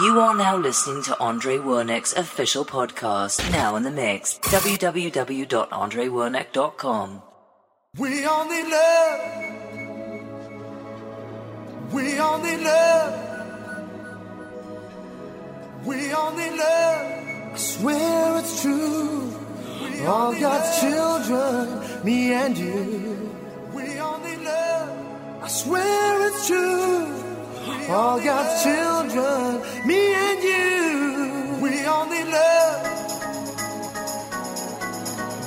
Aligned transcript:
You 0.00 0.20
are 0.20 0.36
now 0.36 0.56
listening 0.56 1.02
to 1.04 1.18
Andre 1.18 1.56
Wernick's 1.56 2.12
official 2.12 2.64
podcast, 2.64 3.50
now 3.50 3.74
in 3.74 3.82
the 3.82 3.90
mix. 3.90 4.38
www.andrewernick.com. 4.44 7.22
We 7.98 8.24
all 8.24 8.48
need 8.48 8.68
love. 8.68 9.20
We 11.92 12.16
all 12.18 12.38
need 12.38 12.60
love. 12.60 13.24
We 15.84 16.12
all 16.12 16.32
need 16.36 16.52
love. 16.52 17.54
I 17.54 17.56
swear 17.56 18.38
it's 18.38 18.62
true. 18.62 19.34
We 19.82 20.06
all, 20.06 20.26
all 20.26 20.32
God's 20.38 20.80
children, 20.80 22.04
me 22.04 22.34
and 22.34 22.56
you. 22.56 23.34
We 23.72 23.98
all 23.98 24.20
need 24.20 24.42
love. 24.42 25.42
I 25.42 25.48
swear 25.48 26.28
it's 26.28 26.46
true. 26.46 27.27
All 27.90 28.18
got 28.20 28.62
children, 28.62 29.60
me 29.86 30.14
and 30.14 30.42
you. 30.42 31.58
We 31.62 31.84
all 31.84 32.06
need 32.08 32.28
love. 32.28 32.82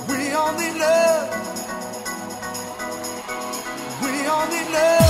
We 0.08 0.30
all 0.32 0.52
need 0.52 0.76
love. 0.76 1.28
We 4.02 4.26
all 4.26 4.46
need 4.48 4.68
love. 4.72 5.01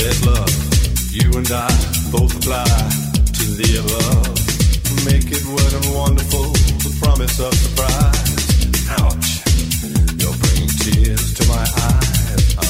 There's 0.00 0.24
love. 0.24 0.48
You 1.12 1.28
and 1.36 1.50
I 1.52 1.68
both 2.10 2.32
apply 2.36 2.64
to 2.64 3.46
the 3.60 3.70
above. 3.84 4.32
Make 5.04 5.28
it 5.28 5.44
and 5.44 5.86
wonderful. 5.94 6.52
The 6.80 6.92
promise 7.00 7.36
of 7.40 7.52
surprise. 7.52 8.40
Ouch. 8.96 9.44
You're 10.16 10.36
bringing 10.40 10.72
tears 10.80 11.34
to 11.36 11.42
my 11.52 11.60
eyes. 11.60 12.44
Ah. 12.56 12.64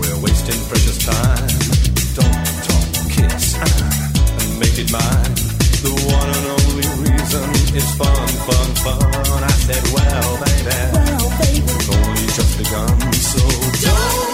We're 0.00 0.20
wasting 0.24 0.60
precious 0.66 0.98
time. 1.06 1.50
Don't 2.18 2.46
talk, 2.66 2.88
kiss, 3.14 3.54
ah, 3.62 4.42
and 4.42 4.50
make 4.58 4.78
it 4.82 4.90
mine. 4.90 5.34
The 5.86 5.94
one 6.10 6.28
and 6.36 6.46
only 6.58 6.88
reason 7.06 7.46
is 7.76 7.86
fun, 7.94 8.28
fun, 8.48 8.68
fun. 8.82 9.40
I 9.44 9.54
said, 9.66 9.84
well, 9.94 10.30
baby, 10.42 11.62
we've 11.62 11.90
only 11.94 12.26
just 12.34 12.58
begun. 12.58 13.12
So 13.14 13.42
don't 13.86 14.25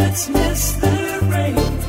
deserts 0.00 0.28
miss 0.28 0.72
the 0.72 1.18
rain, 1.30 1.79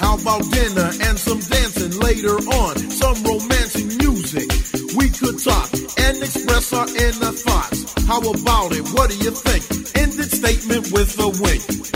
How 0.00 0.14
about 0.14 0.42
dinner 0.50 0.90
and 1.02 1.18
some 1.18 1.40
dancing 1.40 1.98
later 2.00 2.36
on? 2.36 2.76
Some 2.90 3.22
romancing 3.24 3.88
music. 3.98 4.48
We 4.96 5.10
could 5.10 5.38
talk 5.42 5.70
and 5.98 6.16
express 6.22 6.72
our 6.72 6.88
inner 6.88 7.32
thoughts. 7.32 7.94
How 8.06 8.18
about 8.18 8.72
it? 8.72 8.86
What 8.94 9.10
do 9.10 9.16
you 9.18 9.30
think? 9.30 9.62
End 9.96 10.12
statement 10.30 10.92
with 10.92 11.18
a 11.20 11.28
wink. 11.42 11.88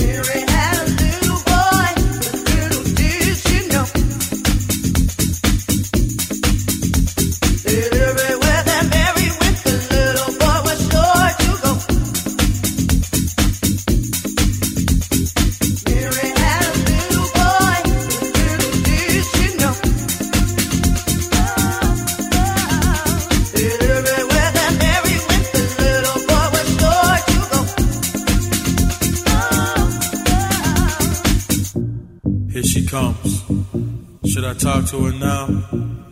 to 34.93 35.11
now? 35.13 35.49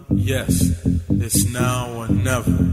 Yes, 0.08 0.72
it's 1.10 1.52
now 1.52 1.92
or 1.96 2.08
never. 2.08 2.72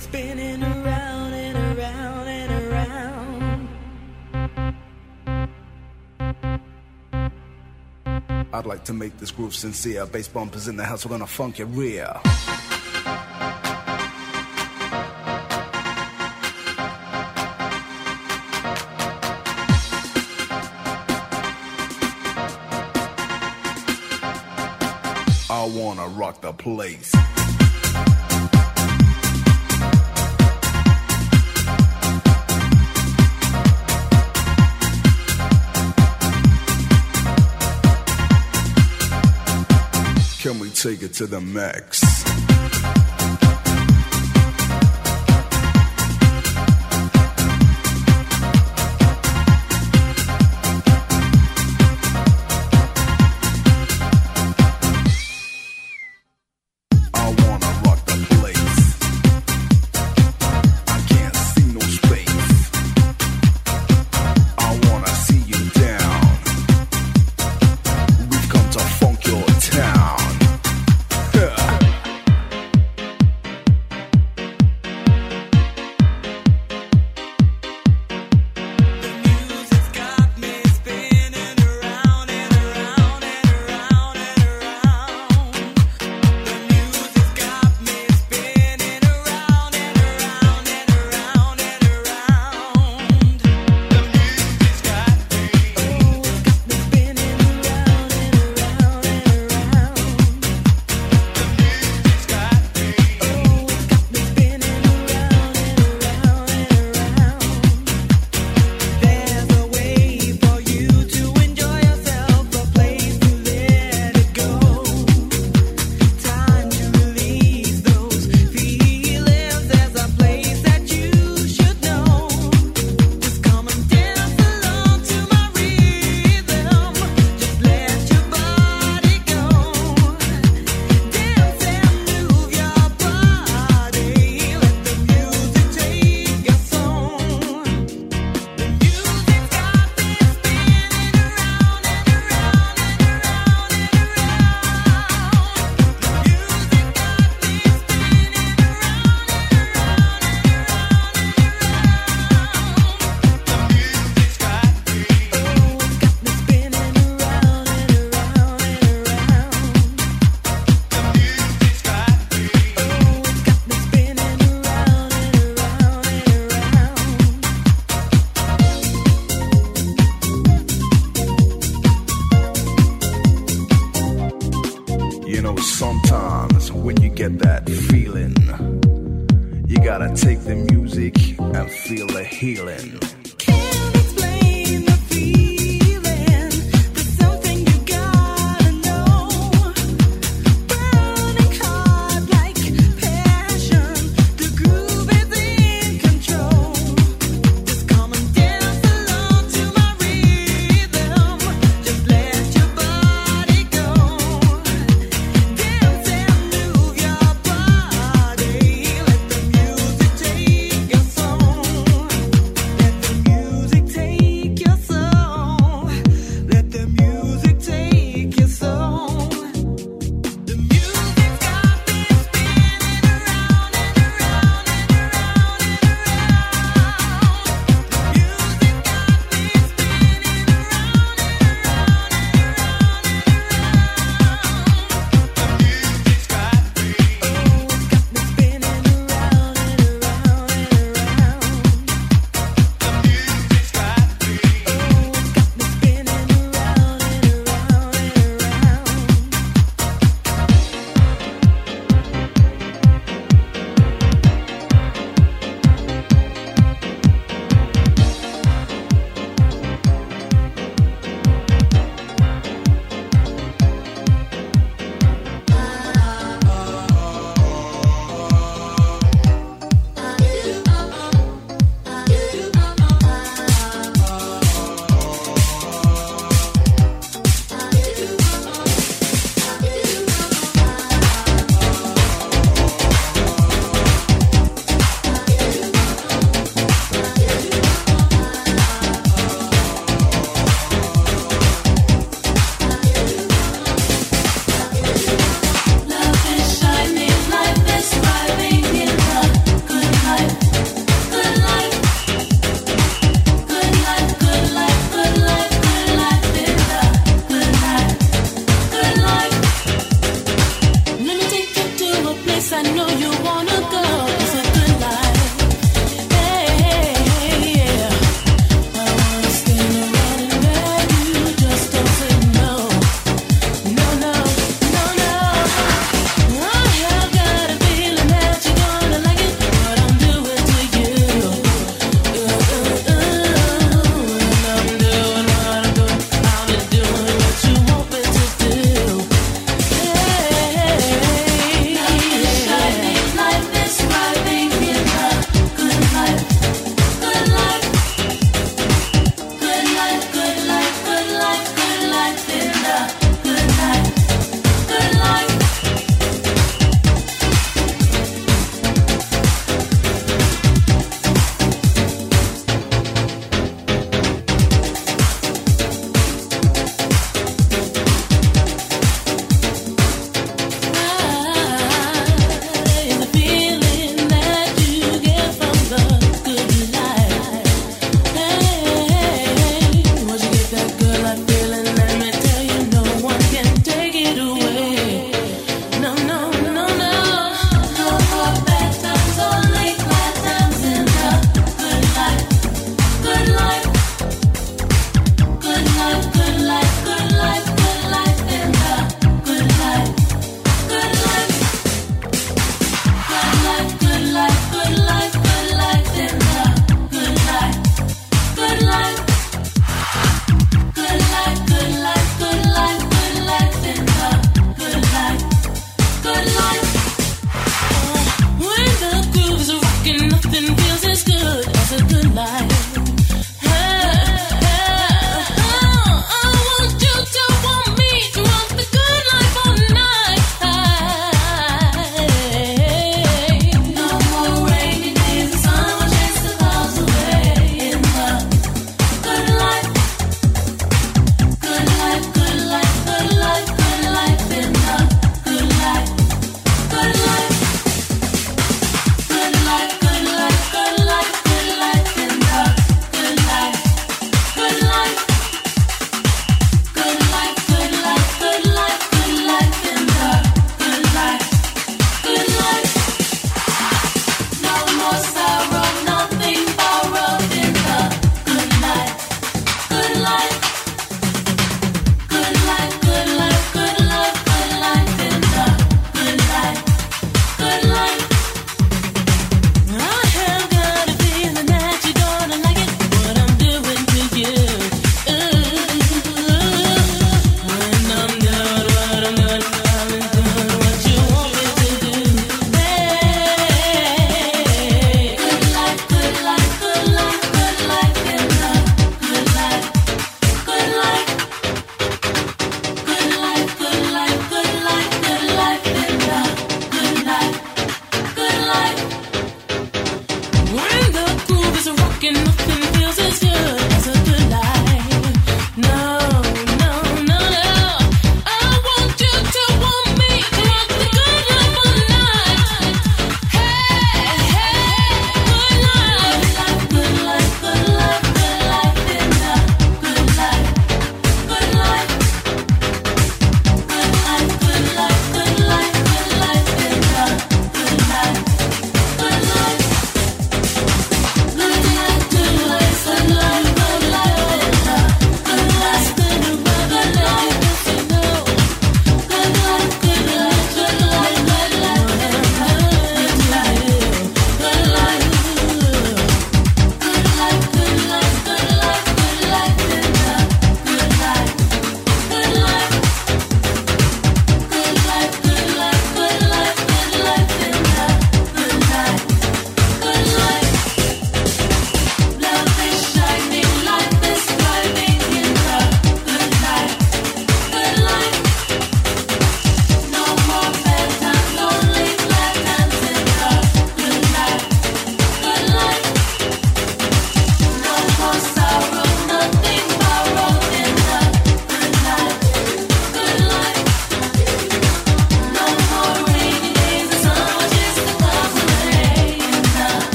spinning 0.00 0.62
around 0.62 1.32
and 1.34 1.78
around 1.78 2.26
and 2.26 2.52
around. 2.64 3.68
I'd 8.52 8.66
like 8.66 8.84
to 8.84 8.92
make 8.92 9.18
this 9.18 9.30
groove 9.30 9.54
sincere. 9.54 10.06
Bass 10.06 10.26
bumpers 10.26 10.68
in 10.68 10.76
the 10.76 10.84
house, 10.84 11.04
we're 11.04 11.10
gonna 11.10 11.26
funk 11.26 11.60
it 11.60 11.66
real. 11.66 12.20
rock 26.30 26.40
the 26.42 26.52
place. 26.52 27.10
Can 40.40 40.58
we 40.58 40.70
take 40.70 41.02
it 41.02 41.14
to 41.14 41.26
the 41.26 41.40
max? 41.40 42.09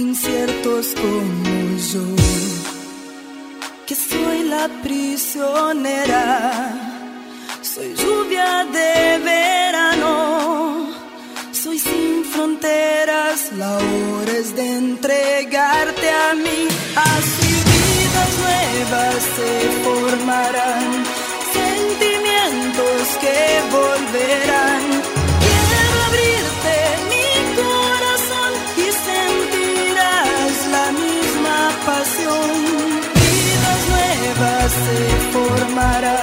inciertos 0.00 0.94
como 0.94 1.76
yo, 1.92 2.06
que 3.86 3.94
soy 3.94 4.44
la 4.44 4.66
prisionera, 4.82 6.72
soy 7.60 7.94
lluvia 7.94 8.64
de 8.76 9.18
verano, 9.18 10.88
soy 11.52 11.78
sin 11.78 12.24
fronteras, 12.24 13.52
la 13.58 13.76
hora 13.76 14.32
es 14.42 14.56
de 14.56 14.66
entregarte 14.78 16.08
a 16.08 16.34
mí, 16.34 16.60
así 17.12 17.52
vidas 17.74 18.30
nuevas 18.44 19.22
se 19.36 19.52
formarán, 19.84 21.04
sentimientos 21.52 23.02
que 23.20 23.38
volverán. 23.76 24.79
amarás. 35.70 36.19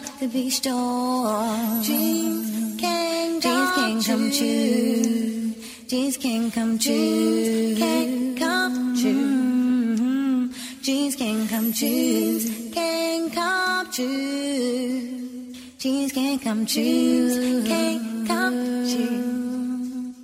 Got 0.00 0.18
to 0.18 0.28
be 0.28 0.50
strong. 0.50 1.82
Dreams 1.82 2.80
can 2.80 3.40
dreams 3.40 3.70
can 3.74 4.02
come 4.02 4.30
true. 4.30 5.54
Dreams 5.88 6.16
can 6.16 6.50
come 6.50 6.78
true. 6.78 7.74
Can 7.76 8.36
come 8.36 8.96
true. 8.96 10.50
Dreams 10.82 11.16
can 11.16 11.48
come 11.48 11.72
true. 11.72 12.70
Can 12.72 13.30
come 13.30 13.90
true. 13.90 15.54
Dreams 15.78 16.12
can 16.12 16.38
come 16.38 16.66
true. 16.66 17.64
Can 17.66 18.26
come 18.26 18.86
true. 18.90 20.14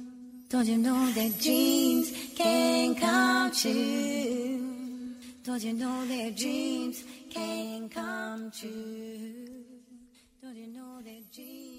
Don't 0.50 0.66
you 0.66 0.78
know 0.78 1.10
that 1.12 1.40
dreams 1.40 2.12
can 2.36 2.94
come 2.94 3.50
true? 3.50 4.74
Don't 5.44 5.62
you 5.62 5.72
know 5.74 6.06
that 6.06 6.36
dreams 6.36 7.04
can 7.30 7.88
come 7.88 8.50
true? 8.50 9.33
You 10.64 10.72
know 10.72 11.02
that 11.04 11.30
dreams 11.30 11.73